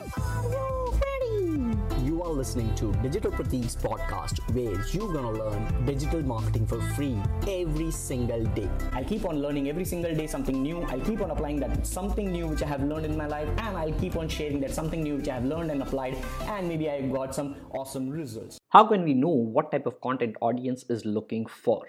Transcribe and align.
Are 0.00 0.44
you 0.48 0.94
ready? 0.98 2.06
You 2.06 2.22
are 2.22 2.30
listening 2.30 2.74
to 2.76 2.90
Digital 3.02 3.30
Pratik's 3.30 3.76
podcast 3.76 4.38
where 4.54 4.82
you're 4.92 5.12
gonna 5.12 5.32
learn 5.32 5.84
digital 5.84 6.22
marketing 6.22 6.66
for 6.66 6.80
free 6.94 7.18
every 7.46 7.90
single 7.90 8.42
day. 8.54 8.70
I'll 8.94 9.04
keep 9.04 9.26
on 9.26 9.42
learning 9.42 9.68
every 9.68 9.84
single 9.84 10.14
day 10.14 10.26
something 10.26 10.62
new. 10.62 10.80
I'll 10.84 11.02
keep 11.02 11.20
on 11.20 11.30
applying 11.30 11.60
that 11.60 11.86
something 11.86 12.32
new 12.32 12.46
which 12.46 12.62
I 12.62 12.66
have 12.66 12.82
learned 12.82 13.04
in 13.04 13.14
my 13.14 13.26
life, 13.26 13.46
and 13.58 13.76
I'll 13.76 13.92
keep 13.92 14.16
on 14.16 14.26
sharing 14.26 14.58
that 14.60 14.72
something 14.72 15.02
new 15.02 15.16
which 15.16 15.28
I 15.28 15.34
have 15.34 15.44
learned 15.44 15.70
and 15.70 15.82
applied, 15.82 16.16
and 16.44 16.66
maybe 16.66 16.88
I 16.88 17.02
got 17.02 17.34
some 17.34 17.56
awesome 17.74 18.08
results. 18.08 18.58
How 18.70 18.86
can 18.86 19.04
we 19.04 19.12
know 19.12 19.28
what 19.28 19.70
type 19.70 19.84
of 19.84 20.00
content 20.00 20.36
audience 20.40 20.84
is 20.88 21.04
looking 21.04 21.44
for? 21.44 21.88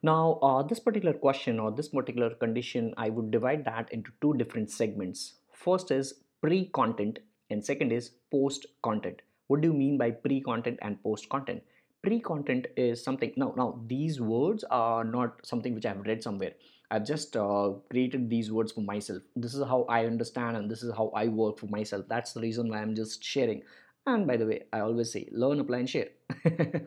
Now, 0.00 0.38
uh, 0.42 0.62
this 0.62 0.78
particular 0.78 1.12
question 1.12 1.58
or 1.58 1.72
this 1.72 1.88
particular 1.88 2.30
condition, 2.36 2.94
I 2.96 3.08
would 3.08 3.32
divide 3.32 3.64
that 3.64 3.92
into 3.92 4.12
two 4.20 4.34
different 4.34 4.70
segments. 4.70 5.34
First 5.52 5.90
is 5.90 6.14
pre 6.40 6.66
content, 6.66 7.18
and 7.50 7.64
second 7.64 7.92
is 7.92 8.10
post 8.30 8.66
content. 8.82 9.22
What 9.46 9.60
do 9.60 9.68
you 9.68 9.74
mean 9.74 9.98
by 9.98 10.10
pre 10.10 10.40
content 10.40 10.78
and 10.82 11.02
post 11.02 11.28
content? 11.28 11.62
Pre 12.02 12.20
content 12.20 12.66
is 12.76 13.02
something 13.02 13.32
now, 13.36 13.54
now, 13.56 13.80
these 13.86 14.20
words 14.20 14.64
are 14.70 15.04
not 15.04 15.44
something 15.44 15.74
which 15.74 15.86
I've 15.86 16.06
read 16.06 16.22
somewhere. 16.22 16.52
I've 16.90 17.04
just 17.04 17.36
uh, 17.36 17.72
created 17.90 18.30
these 18.30 18.50
words 18.50 18.72
for 18.72 18.80
myself. 18.80 19.22
This 19.36 19.54
is 19.54 19.62
how 19.62 19.84
I 19.88 20.06
understand 20.06 20.56
and 20.56 20.70
this 20.70 20.82
is 20.82 20.94
how 20.94 21.12
I 21.14 21.28
work 21.28 21.58
for 21.58 21.66
myself. 21.66 22.06
That's 22.08 22.32
the 22.32 22.40
reason 22.40 22.70
why 22.70 22.80
I'm 22.80 22.94
just 22.94 23.22
sharing. 23.22 23.62
And 24.06 24.26
by 24.26 24.38
the 24.38 24.46
way, 24.46 24.62
I 24.72 24.80
always 24.80 25.12
say 25.12 25.28
learn, 25.32 25.60
apply, 25.60 25.78
and 25.78 25.90
share. 25.90 26.08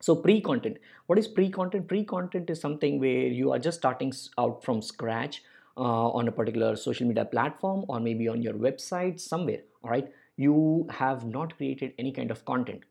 so 0.00 0.14
pre-content 0.14 0.76
what 1.06 1.18
is 1.18 1.26
pre-content 1.26 1.88
pre-content 1.88 2.50
is 2.50 2.60
something 2.60 2.98
where 3.00 3.26
you 3.40 3.52
are 3.52 3.58
just 3.58 3.78
starting 3.78 4.12
out 4.36 4.62
from 4.62 4.82
scratch 4.82 5.42
Uh, 5.76 6.08
on 6.18 6.28
a 6.28 6.32
particular 6.32 6.76
social 6.76 7.04
media 7.04 7.24
platform 7.24 7.84
or 7.88 7.98
maybe 7.98 8.28
on 8.28 8.40
your 8.40 8.54
website 8.54 9.18
somewhere 9.18 9.62
all 9.82 9.90
right? 9.90 10.08
You 10.36 10.86
have 10.88 11.24
not 11.26 11.56
created 11.56 11.94
any 11.98 12.12
kind 12.12 12.30
of 12.30 12.44
content 12.44 12.84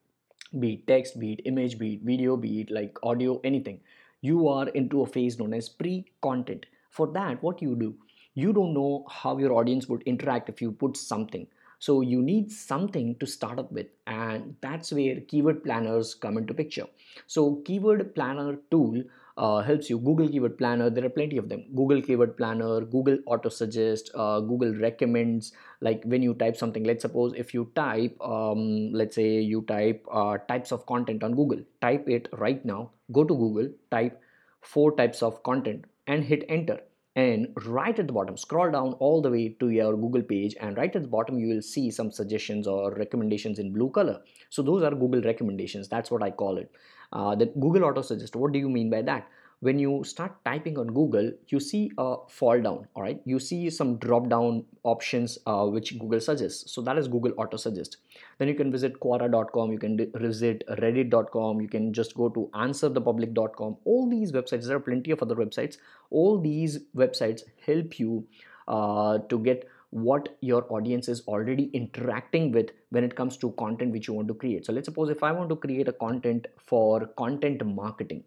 be 0.60 0.74
it 0.74 0.88
text 0.88 1.20
be 1.20 1.34
it 1.34 1.42
image 1.46 1.78
be 1.80 1.94
it 1.94 2.02
video 2.02 2.36
be 2.36 2.62
it 2.62 2.72
like 2.72 2.98
audio 3.02 3.40
anything. 3.44 3.80
You 4.22 4.48
are 4.50 4.68
into 4.70 5.02
a 5.02 5.06
phase 5.06 5.40
known 5.40 5.54
as 5.54 5.70
pre-content. 5.70 6.66
For 6.90 7.08
that 7.14 7.42
what 7.42 7.62
you 7.62 7.76
do 7.76 7.96
you 8.36 8.52
don't 8.52 8.74
know 8.74 9.06
how 9.10 9.38
your 9.38 9.54
audience 9.54 9.88
would 9.88 10.02
interact 10.04 10.50
if 10.50 10.62
you 10.62 10.72
put 10.72 10.98
something. 10.98 11.48
So 11.80 12.02
you 12.02 12.22
need 12.22 12.52
something 12.52 13.16
to 13.20 13.26
start 13.26 13.60
up 13.60 13.72
with 13.72 13.88
and 14.08 14.56
that's 14.62 14.92
where 14.92 15.20
keyword 15.22 15.64
planners 15.64 16.16
come 16.16 16.38
into 16.38 16.54
picture. 16.54 16.88
So 17.28 17.62
keyword 17.66 18.16
planner 18.16 18.58
tool 18.72 19.04
uh, 19.38 19.62
helps 19.62 19.90
you. 19.90 19.98
Google 20.00 20.28
keyword 20.28 20.58
planner 20.58 20.90
there 20.90 21.06
are 21.06 21.10
plenty 21.10 21.38
of 21.38 21.50
them. 21.50 21.66
Google 21.76 22.02
keyword 22.02 22.38
planner 22.38 22.82
google 22.82 23.18
auto 23.26 23.50
suggest 23.50 24.12
uh, 24.16 24.40
google 24.40 24.76
recommends. 24.76 25.54
Like 25.82 26.04
when 26.06 26.22
you 26.22 26.34
type 26.34 26.56
something 26.56 26.84
let's 26.84 27.02
suppose 27.02 27.34
if 27.36 27.54
you 27.54 27.72
type 27.76 28.16
um, 28.22 28.94
let's 28.94 29.16
say 29.16 29.40
you 29.42 29.64
type 29.64 30.06
uh, 30.12 30.38
types 30.48 30.72
of 30.72 30.86
content 30.86 31.24
on 31.24 31.36
google 31.36 31.62
type 31.82 32.08
it 32.08 32.30
right 32.34 32.64
now. 32.64 32.92
Go 33.12 33.24
to 33.24 33.36
google 33.36 33.70
type 33.92 34.22
four 34.62 34.96
types 34.96 35.22
of 35.24 35.42
content 35.44 35.86
and 36.08 36.24
hit 36.24 36.46
enter. 36.50 36.80
And 37.16 37.50
right 37.68 37.98
at 38.00 38.08
the 38.08 38.14
bottom 38.14 38.38
scroll 38.38 38.72
down 38.72 38.94
all 38.94 39.22
the 39.22 39.30
way 39.30 39.50
to 39.60 39.70
your 39.70 39.96
google 39.96 40.24
page 40.24 40.56
and 40.60 40.76
right 40.76 40.96
at 40.96 41.04
the 41.04 41.08
bottom 41.08 41.38
you 41.38 41.48
will 41.48 41.62
see 41.62 41.92
some 41.92 42.12
suggestions 42.12 42.66
or 42.66 42.92
recommendations 42.96 43.60
in 43.60 43.72
blue 43.72 43.90
color. 43.92 44.22
So 44.50 44.64
those 44.64 44.82
are 44.84 44.92
google 44.92 45.22
recommendations. 45.22 45.88
That's 45.88 46.10
what 46.10 46.24
i 46.24 46.32
call 46.32 46.58
it 46.58 46.72
uh, 47.14 47.36
google 47.36 47.86
auto 47.86 48.02
suggest 48.02 48.36
what 48.36 48.52
do 48.52 48.60
you 48.60 48.70
mean 48.70 48.90
by 48.90 49.02
that? 49.02 49.28
When 49.62 49.80
you 49.80 50.04
start 50.04 50.34
typing 50.44 50.78
on 50.78 50.88
google 50.88 51.32
you 51.48 51.60
see 51.60 51.90
a 51.98 52.16
fall 52.28 52.62
down 52.62 52.88
all 52.96 53.04
right? 53.04 53.22
You 53.24 53.40
see 53.40 53.70
some 53.70 53.96
drop 53.98 54.28
down 54.28 54.66
options 54.84 55.38
uh, 55.46 55.66
which 55.68 55.98
google 56.00 56.20
suggests. 56.20 56.72
So 56.74 56.82
that 56.82 56.98
is 56.98 57.08
google 57.08 57.34
auto 57.38 57.58
suggest. 57.58 57.98
Then 58.40 58.50
you 58.50 58.56
can 58.56 58.72
visit 58.72 59.00
quora.com 59.00 59.72
you 59.72 59.80
can 59.80 59.98
visit 60.16 60.64
reddit.com 60.68 61.62
you 61.62 61.70
can 61.70 61.94
just 61.94 62.16
go 62.16 62.30
to 62.30 62.50
answerthepublic.com 62.54 63.78
all 63.86 64.10
these 64.10 64.34
websites 64.34 64.68
there 64.68 64.78
are 64.78 64.82
plenty 64.82 65.12
of 65.12 65.22
other 65.22 65.36
websites. 65.36 65.78
All 66.10 66.40
these 66.40 66.80
websites 66.96 67.44
help 67.66 68.00
you 68.00 68.26
uh, 68.68 69.20
to 69.30 69.40
get 69.40 69.68
what 69.94 70.30
your 70.42 70.66
audience 70.74 71.08
is 71.08 71.22
already 71.28 71.70
interacting 71.74 72.52
with 72.52 72.72
when 72.90 73.04
it 73.04 73.16
comes 73.16 73.38
to 73.38 73.52
content 73.52 73.92
which 73.92 74.08
you 74.08 74.14
want 74.14 74.28
to 74.28 74.34
create 74.34 74.66
so 74.66 74.74
let's 74.74 74.86
suppose 74.86 75.10
if 75.10 75.24
i 75.24 75.32
want 75.32 75.50
to 75.50 75.56
create 75.56 75.88
a 75.88 75.94
content 75.94 76.48
for 76.58 77.06
content 77.24 77.66
marketing 77.66 78.24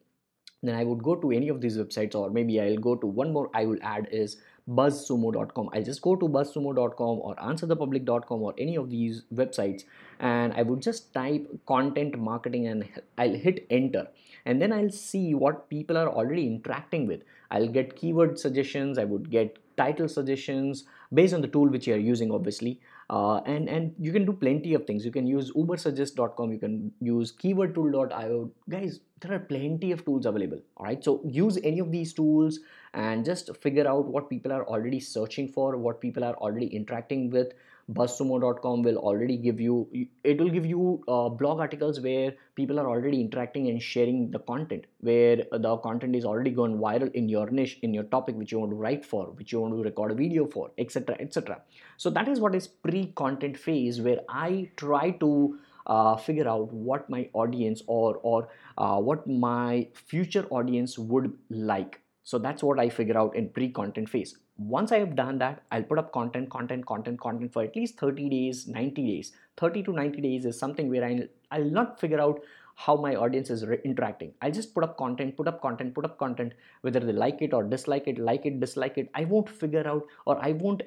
then 0.63 0.75
I 0.75 0.85
would 0.85 1.03
go 1.03 1.15
to 1.15 1.31
any 1.31 1.49
of 1.49 1.61
these 1.61 1.77
websites 1.77 2.15
or 2.15 2.31
maybe 2.31 2.61
I'll 2.61 2.77
go 2.77 2.97
to 2.97 3.07
one 3.07 3.33
more 3.33 3.51
I 3.55 3.67
will 3.67 3.79
add 3.83 4.09
is 4.11 4.39
buzzsumo.com. 4.69 5.71
I'll 5.73 5.83
just 5.83 6.03
go 6.03 6.17
to 6.17 6.29
buzzsumo.com 6.29 7.19
or 7.21 7.37
answerthepublic.com 7.37 8.43
or 8.43 8.55
any 8.59 8.77
of 8.77 8.91
these 8.91 9.23
websites 9.33 9.85
and 10.19 10.53
I 10.55 10.63
would 10.63 10.83
just 10.83 11.13
type 11.15 11.47
content 11.67 12.19
marketing 12.19 12.67
and 12.67 12.89
I'll 13.19 13.35
hit 13.35 13.67
enter 13.71 14.09
and 14.45 14.61
then 14.61 14.73
I'll 14.73 14.91
see 14.91 15.35
what 15.35 15.69
people 15.69 15.97
are 15.97 16.09
already 16.09 16.47
interacting 16.47 17.07
with. 17.07 17.23
I'll 17.51 17.69
get 17.69 17.97
keyword 17.97 18.39
suggestions, 18.39 18.99
I 18.99 19.05
would 19.05 19.31
get 19.31 19.59
title 19.77 20.09
suggestions 20.09 20.85
based 21.13 21.35
on 21.35 21.41
the 21.41 21.49
tool 21.49 21.69
which 21.69 21.87
you 21.87 21.95
are 21.95 22.05
using 22.13 22.31
obviously. 22.31 22.81
Uh, 23.09 23.37
and 23.47 23.69
and 23.69 23.95
you 23.99 24.13
can 24.13 24.25
do 24.25 24.33
plenty 24.33 24.75
of 24.75 24.85
things. 24.85 25.05
You 25.05 25.13
can 25.13 25.27
use 25.27 25.53
ubersuggest.com 25.53 26.53
you 26.53 26.59
can 26.59 26.93
use 27.01 27.33
keywordtool.io 27.33 28.51
guys 28.69 29.01
there 29.21 29.35
are 29.35 29.39
plenty 29.39 29.93
of 29.93 30.05
tools 30.05 30.27
available 30.27 30.61
all 30.77 30.87
right 30.87 31.03
so 31.03 31.21
use 31.25 31.59
any 31.63 31.79
of 31.79 31.91
these 31.91 32.13
tools 32.13 32.59
and 32.95 33.25
just 33.25 33.55
figure 33.57 33.89
out 33.89 34.07
what 34.07 34.29
people 34.29 34.53
are 34.53 34.67
already 34.67 35.01
searching 35.01 35.49
for 35.49 35.77
what 35.77 36.01
people 36.01 36.25
are 36.25 36.35
already 36.35 36.67
interacting 36.67 37.31
with 37.31 37.53
buzzsumo.com 37.93 38.83
will 38.83 38.97
already 38.97 39.37
give 39.37 39.61
you 39.61 39.89
it 40.25 40.41
will 40.41 40.49
give 40.49 40.67
you 40.67 41.03
uh, 41.07 41.29
blog 41.29 41.61
articles 41.61 42.01
where 42.01 42.35
people 42.57 42.81
are 42.81 42.89
already 42.89 43.21
interacting 43.21 43.69
and 43.69 43.81
sharing 43.81 44.31
the 44.33 44.41
content 44.41 44.87
where 45.01 45.37
the 45.53 45.77
content 45.79 46.17
is 46.17 46.25
already 46.25 46.51
gone 46.51 46.79
viral 46.79 47.13
in 47.13 47.29
your 47.29 47.49
niche 47.51 47.79
in 47.83 47.95
your 47.95 48.03
topic 48.05 48.35
which 48.37 48.51
you 48.51 48.59
want 48.59 48.71
to 48.71 48.77
write 48.77 49.05
for 49.05 49.27
which 49.37 49.53
you 49.53 49.61
want 49.61 49.73
to 49.73 49.83
record 49.83 50.11
a 50.11 50.15
video 50.15 50.47
for 50.47 50.73
etc 50.79 51.17
etc 51.21 51.61
so 51.97 52.11
that 52.11 52.27
is 52.27 52.41
what 52.41 52.57
is 52.57 52.67
pre-content 52.67 53.57
phase 53.57 54.01
where 54.01 54.19
i 54.29 54.69
try 54.77 55.11
to 55.11 55.57
uh, 55.87 56.17
figure 56.17 56.49
out 56.49 56.73
what 56.73 57.09
my 57.09 57.29
audience 57.33 57.83
or 57.87 58.19
or 58.23 58.49
uh, 58.77 58.99
what 58.99 59.27
my 59.27 59.89
future 59.95 60.45
audience 60.51 60.99
would 60.99 61.33
like. 61.49 62.01
So 62.25 62.39
that's 62.39 62.61
what 62.61 62.81
i 62.81 62.89
figure 62.89 63.17
out 63.17 63.37
in 63.37 63.49
pre-content 63.51 64.09
phase 64.09 64.37
once 64.59 64.91
I 64.91 64.99
have 64.99 65.15
done 65.15 65.39
that, 65.39 65.63
I'll 65.71 65.83
put 65.83 65.99
up 65.99 66.13
content, 66.13 66.51
content, 66.51 66.87
content, 66.87 67.21
content 67.21 67.53
for 67.53 67.63
at 67.63 67.77
least 67.77 67.99
30 67.99 68.29
days, 68.29 68.67
90 68.67 69.07
days. 69.07 69.33
30 69.59 69.83
to 69.85 69.93
90 69.93 70.21
days 70.21 70.45
is 70.47 70.59
something 70.59 70.89
where 70.89 71.05
I'll, 71.05 71.25
I'll 71.51 71.71
not 71.71 72.01
figure 72.01 72.21
out 72.21 72.41
how 72.77 72.97
my 72.97 73.15
audience 73.17 73.51
is 73.51 73.67
re- 73.67 73.81
interacting. 73.85 74.33
I'll 74.41 74.53
just 74.53 74.75
put 74.75 74.85
up 74.85 74.97
content, 74.97 75.37
put 75.37 75.49
up 75.49 75.61
content, 75.61 75.95
put 75.95 76.05
up 76.05 76.19
content, 76.19 76.53
whether 76.83 77.01
they 77.01 77.13
like 77.13 77.43
it 77.43 77.53
or 77.53 77.65
dislike 77.65 78.07
it, 78.07 78.19
like 78.19 78.47
it, 78.47 78.61
dislike 78.61 78.99
it. 78.99 79.11
I 79.15 79.25
won't 79.25 79.49
figure 79.49 79.87
out 79.87 80.07
or 80.27 80.43
I 80.43 80.53
won't 80.53 80.83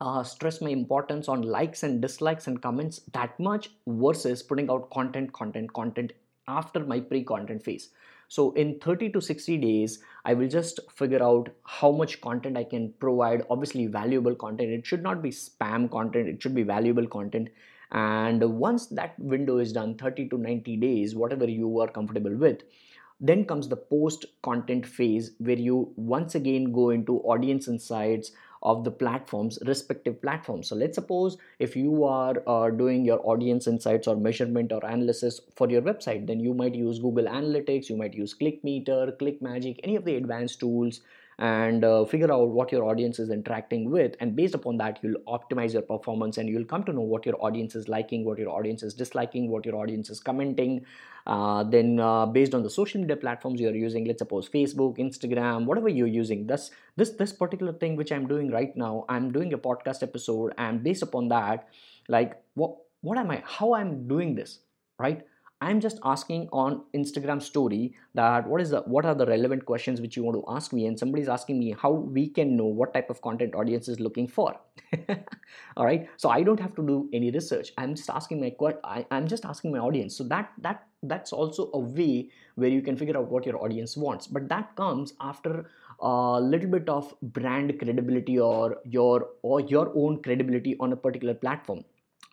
uh, 0.00 0.22
stress 0.24 0.60
my 0.60 0.70
importance 0.70 1.28
on 1.28 1.42
likes 1.42 1.82
and 1.84 2.00
dislikes 2.00 2.46
and 2.46 2.60
comments 2.60 3.00
that 3.12 3.38
much 3.38 3.70
versus 3.86 4.42
putting 4.42 4.70
out 4.70 4.90
content, 4.90 5.32
content, 5.32 5.72
content 5.72 6.12
after 6.48 6.80
my 6.80 7.00
pre 7.00 7.24
content 7.24 7.62
phase. 7.62 7.90
So 8.28 8.52
in 8.52 8.78
30 8.80 9.10
to 9.10 9.20
60 9.20 9.58
days, 9.58 9.98
I 10.24 10.32
will 10.32 10.48
just 10.48 10.80
figure 10.90 11.22
out 11.22 11.50
how 11.64 11.90
much 11.90 12.20
content 12.22 12.56
I 12.56 12.64
can 12.64 12.94
provide. 12.98 13.42
Obviously, 13.50 13.86
valuable 13.86 14.34
content. 14.34 14.70
It 14.70 14.86
should 14.86 15.02
not 15.02 15.22
be 15.22 15.30
spam 15.30 15.90
content, 15.90 16.28
it 16.28 16.42
should 16.42 16.54
be 16.54 16.62
valuable 16.62 17.06
content. 17.06 17.48
And 17.90 18.42
once 18.42 18.86
that 18.86 19.18
window 19.18 19.58
is 19.58 19.72
done, 19.72 19.96
30 19.96 20.30
to 20.30 20.38
90 20.38 20.76
days, 20.78 21.14
whatever 21.14 21.46
you 21.46 21.78
are 21.80 21.88
comfortable 21.88 22.34
with, 22.34 22.62
then 23.20 23.44
comes 23.44 23.68
the 23.68 23.76
post 23.76 24.24
content 24.42 24.86
phase 24.86 25.32
where 25.38 25.58
you 25.58 25.92
once 25.96 26.34
again 26.34 26.72
go 26.72 26.88
into 26.90 27.18
audience 27.18 27.68
insights 27.68 28.32
of 28.62 28.84
the 28.84 28.90
platforms 28.90 29.58
respective 29.66 30.20
platforms. 30.22 30.68
So 30.68 30.76
let's 30.76 30.94
suppose 30.94 31.36
if 31.58 31.76
you 31.76 32.04
are 32.04 32.42
uh, 32.46 32.70
doing 32.70 33.04
your 33.04 33.20
audience 33.24 33.66
insights 33.66 34.06
or 34.06 34.16
measurement 34.16 34.72
or 34.72 34.80
analysis 34.84 35.40
for 35.56 35.68
your 35.68 35.82
website 35.82 36.26
then 36.26 36.40
you 36.40 36.54
might 36.54 36.74
use 36.74 36.98
google 36.98 37.24
analytics 37.24 37.88
you 37.88 37.96
might 37.96 38.14
use 38.14 38.34
clickmeter 38.34 39.16
clickmagick 39.18 39.80
any 39.82 39.96
of 39.96 40.04
the 40.04 40.16
advanced 40.16 40.60
tools 40.60 41.00
and 41.38 41.84
uh, 41.84 42.04
figure 42.04 42.30
out 42.32 42.48
what 42.48 42.70
your 42.70 42.84
audience 42.84 43.18
is 43.18 43.30
interacting 43.30 43.90
with 43.90 44.14
and 44.20 44.36
based 44.36 44.54
upon 44.54 44.76
that 44.76 44.98
you'll 45.02 45.20
optimize 45.26 45.72
your 45.72 45.82
performance 45.82 46.38
and 46.38 46.48
you'll 46.48 46.64
come 46.64 46.84
to 46.84 46.92
know 46.92 47.00
what 47.00 47.24
your 47.24 47.36
audience 47.44 47.74
is 47.74 47.88
liking 47.88 48.24
what 48.24 48.38
your 48.38 48.50
audience 48.50 48.82
is 48.82 48.94
disliking 48.94 49.48
what 49.50 49.64
your 49.64 49.76
audience 49.76 50.10
is 50.10 50.20
commenting 50.20 50.84
uh, 51.26 51.62
then 51.64 51.98
uh, 52.00 52.26
based 52.26 52.54
on 52.54 52.62
the 52.62 52.70
social 52.70 53.00
media 53.00 53.16
platforms 53.16 53.60
you're 53.60 53.74
using 53.74 54.04
let's 54.04 54.18
suppose 54.18 54.48
facebook 54.48 54.98
instagram 54.98 55.64
whatever 55.64 55.88
you're 55.88 56.06
using 56.06 56.46
this 56.46 56.70
this 56.96 57.10
this 57.10 57.32
particular 57.32 57.72
thing 57.72 57.96
which 57.96 58.12
i'm 58.12 58.26
doing 58.26 58.50
right 58.50 58.76
now 58.76 59.04
i'm 59.08 59.32
doing 59.32 59.52
a 59.52 59.58
podcast 59.58 60.02
episode 60.02 60.52
and 60.58 60.82
based 60.82 61.02
upon 61.02 61.28
that 61.28 61.68
like 62.08 62.40
what 62.54 62.76
what 63.00 63.18
am 63.18 63.30
i 63.30 63.42
how 63.46 63.74
i'm 63.74 64.06
doing 64.06 64.34
this 64.34 64.58
right 64.98 65.24
i'm 65.66 65.80
just 65.80 65.98
asking 66.04 66.48
on 66.52 66.82
instagram 67.00 67.40
story 67.40 67.94
that 68.14 68.46
what 68.46 68.60
is 68.60 68.70
the 68.70 68.80
what 68.82 69.04
are 69.04 69.14
the 69.14 69.26
relevant 69.26 69.64
questions 69.64 70.00
which 70.00 70.16
you 70.16 70.22
want 70.22 70.36
to 70.36 70.44
ask 70.48 70.72
me? 70.72 70.86
And 70.86 70.98
somebody's 70.98 71.28
asking 71.28 71.58
me 71.58 71.74
how 71.80 71.90
we 71.90 72.28
can 72.28 72.56
know 72.56 72.66
what 72.66 72.92
type 72.94 73.10
of 73.10 73.20
content 73.22 73.54
audience 73.54 73.88
is 73.88 74.00
looking 74.00 74.28
for. 74.28 74.54
All 75.76 75.86
right? 75.86 76.08
So 76.16 76.28
i 76.28 76.42
don't 76.42 76.60
have 76.60 76.74
to 76.76 76.86
do 76.86 77.08
any 77.12 77.30
research. 77.30 77.72
I'm 77.78 77.94
just 77.94 78.10
asking 78.10 78.40
my 78.40 78.52
I, 78.84 79.06
i'm 79.10 79.26
just 79.26 79.44
asking 79.44 79.72
my 79.72 79.78
audience. 79.78 80.16
So 80.16 80.24
that 80.24 80.52
that 80.58 80.86
that's 81.02 81.32
also 81.32 81.70
a 81.74 81.78
way 81.78 82.30
where 82.54 82.68
you 82.68 82.82
can 82.82 82.96
figure 82.96 83.16
out 83.16 83.30
what 83.30 83.46
your 83.46 83.62
audience 83.62 83.96
wants. 83.96 84.26
But 84.26 84.48
that 84.48 84.76
comes 84.76 85.14
after 85.20 85.66
a 86.00 86.40
little 86.40 86.70
bit 86.70 86.88
of 86.88 87.14
brand 87.22 87.78
credibility 87.78 88.38
or 88.38 88.78
your 88.84 89.30
or 89.42 89.60
your 89.60 89.90
own 89.94 90.22
credibility 90.22 90.76
on 90.80 90.92
a 90.92 90.96
particular 90.96 91.34
platform. 91.34 91.84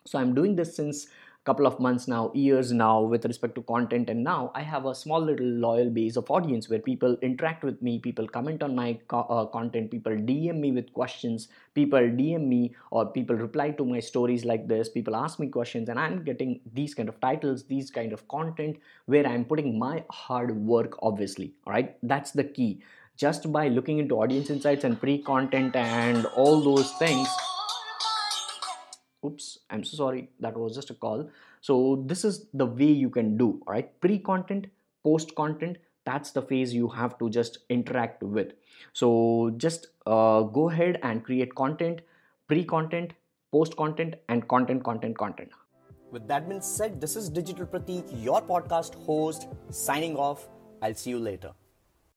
So 0.06 0.18
i'm 0.18 0.34
doing 0.34 0.56
this 0.56 0.74
since 0.76 1.08
couple 1.44 1.66
of 1.66 1.80
months 1.80 2.06
now 2.06 2.30
years 2.34 2.72
now 2.72 3.00
with 3.00 3.24
respect 3.24 3.54
to 3.54 3.62
content. 3.62 4.10
And 4.10 4.24
now 4.24 4.50
i 4.54 4.62
have 4.62 4.86
a 4.86 4.94
small 4.94 5.20
little 5.20 5.46
loyal 5.46 5.90
base 5.90 6.16
of 6.16 6.30
audience 6.30 6.68
where 6.68 6.78
people 6.78 7.16
interact 7.22 7.64
with 7.64 7.80
me 7.82 7.98
people 7.98 8.28
comment 8.28 8.62
on 8.62 8.74
my 8.74 8.98
co- 9.08 9.26
uh, 9.36 9.44
content 9.46 9.90
people 9.90 10.12
dm 10.12 10.60
me 10.60 10.72
with 10.72 10.92
questions 10.92 11.48
people 11.74 11.98
dm 11.98 12.46
me 12.46 12.74
or 12.90 13.06
people 13.06 13.36
reply 13.36 13.70
to 13.70 13.84
my 13.84 14.00
stories 14.00 14.44
like 14.44 14.66
this 14.68 14.88
people 14.88 15.16
ask 15.16 15.38
me 15.38 15.48
questions 15.48 15.88
and 15.88 15.98
i'm 15.98 16.22
getting 16.24 16.60
these 16.72 16.94
kind 16.94 17.08
of 17.08 17.20
titles 17.20 17.64
these 17.64 17.90
kind 17.90 18.12
of 18.12 18.26
content 18.28 18.76
where 19.06 19.26
i'm 19.26 19.44
putting 19.44 19.78
my 19.78 20.04
hard 20.10 20.56
work 20.56 20.98
obviously 21.02 21.52
all 21.66 21.72
right? 21.72 21.96
That's 22.02 22.32
the 22.32 22.44
key. 22.44 22.82
Just 23.16 23.52
by 23.52 23.68
looking 23.68 23.98
into 23.98 24.16
audience 24.16 24.48
insights 24.50 24.84
and 24.84 24.98
pre 24.98 25.22
content 25.22 25.76
and 25.76 26.26
all 26.26 26.60
those 26.60 26.92
things 26.92 27.28
oops 29.24 29.58
i'm 29.70 29.84
so 29.84 29.96
sorry. 29.96 30.30
That 30.40 30.56
was 30.56 30.74
just 30.74 30.90
a 30.90 30.94
call. 30.94 31.28
So 31.60 32.02
this 32.06 32.24
is 32.24 32.46
the 32.54 32.66
way 32.66 32.90
you 32.90 33.10
can 33.10 33.36
do 33.36 33.62
all 33.66 33.74
right? 33.74 34.00
Pre 34.00 34.18
content 34.18 34.66
post 35.04 35.34
content 35.34 35.78
that's 36.04 36.30
the 36.30 36.42
phase 36.42 36.74
you 36.74 36.88
have 36.88 37.18
to 37.18 37.28
just 37.28 37.58
interact 37.68 38.22
with. 38.22 38.52
So 38.94 39.52
just 39.56 39.88
uh, 40.06 40.42
go 40.42 40.70
ahead 40.70 40.98
and 41.02 41.24
create 41.24 41.54
content 41.54 42.00
pre 42.48 42.64
content 42.64 43.12
post 43.52 43.76
content 43.76 44.14
and 44.28 44.48
content 44.48 44.84
content 44.84 45.18
content. 45.18 45.50
With 46.10 46.26
that 46.28 46.48
being 46.48 46.62
said 46.62 47.00
this 47.00 47.16
is 47.16 47.28
digital 47.28 47.66
pratik 47.66 48.14
your 48.24 48.42
podcast 48.42 48.94
host 49.06 49.48
signing 49.70 50.16
off. 50.16 50.48
I'll 50.82 50.94
see 50.94 51.10
you 51.10 51.18
later 51.18 51.52